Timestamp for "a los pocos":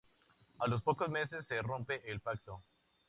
0.57-1.09